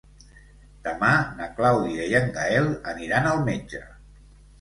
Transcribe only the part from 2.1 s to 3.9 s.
i en Gaël aniran al metge.